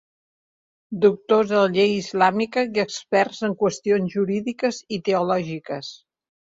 Doctors 1.03 1.51
de 1.51 1.59
la 1.59 1.67
llei 1.75 1.93
islàmica 1.97 2.65
i 2.79 2.83
experts 2.87 3.45
en 3.49 3.57
qüestions 3.63 4.19
jurídiques 4.19 4.85
i 4.99 5.05
teològiques. 5.11 5.97